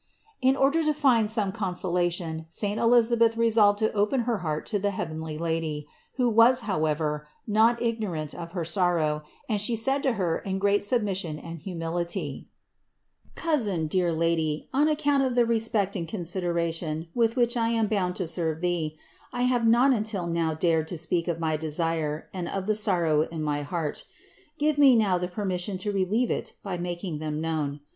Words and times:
262. 0.41 0.49
In 0.49 0.55
order 0.55 0.83
to 0.83 0.99
find 0.99 1.29
some 1.29 1.51
consolation, 1.51 2.47
saint 2.49 2.79
Elisa 2.79 3.15
beth 3.15 3.37
resolved 3.37 3.77
to 3.77 3.93
open 3.93 4.21
her 4.21 4.39
heart 4.39 4.65
to 4.65 4.79
the 4.79 4.89
heavenly 4.89 5.37
Lady, 5.37 5.85
who 6.15 6.27
was, 6.27 6.61
however, 6.61 7.27
not 7.45 7.79
ignorant 7.79 8.33
of 8.33 8.53
her 8.53 8.65
sorrow; 8.65 9.21
and 9.47 9.61
she 9.61 9.75
said 9.75 10.01
to 10.01 10.13
Her 10.13 10.39
in 10.39 10.57
great 10.57 10.81
submission 10.81 11.37
and 11.37 11.59
humility: 11.59 12.47
"Cousin, 13.35 13.85
dear 13.85 14.11
Lady, 14.11 14.67
on 14.73 14.87
account 14.87 15.21
of 15.21 15.35
the 15.35 15.45
respect 15.45 15.95
and 15.95 16.07
consideration, 16.07 17.07
with 17.13 17.35
which 17.35 17.55
I 17.55 17.69
am 17.69 17.85
bound 17.85 18.15
to 18.15 18.25
serve 18.25 18.59
Thee, 18.61 18.97
I 19.31 19.43
have 19.43 19.67
not 19.67 19.93
until 19.93 20.25
now 20.25 20.55
dared 20.55 20.87
to 20.87 20.97
speak 20.97 21.27
of 21.27 21.39
my 21.39 21.57
desire 21.57 22.27
and 22.33 22.49
of 22.49 22.65
the 22.65 22.73
sorrow 22.73 23.21
in 23.21 23.43
my 23.43 23.61
heart; 23.61 24.05
give 24.57 24.79
me 24.79 24.95
now 24.95 25.19
the 25.19 25.27
permission 25.27 25.77
to 25.77 25.91
relieve 25.91 26.31
it 26.31 26.53
by 26.63 26.75
making 26.79 27.19
them 27.19 27.39
known. 27.39 27.81